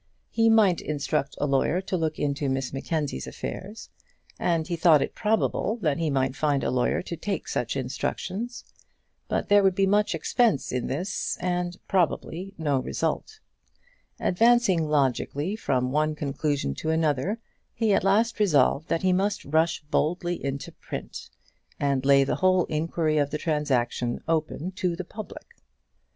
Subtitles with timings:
[0.31, 3.91] He might instruct a lawyer to look into Miss Mackenzie's affairs,
[4.39, 8.63] and he thought it probable that he might find a lawyer to take such instructions.
[9.27, 13.41] But there would be much expense in this, and, probably, no result.
[14.19, 17.39] Advancing logically from one conclusion to another,
[17.71, 21.29] he at last resolved that he must rush boldly into print,
[21.79, 25.45] and lay the whole iniquity of the transaction open to the public.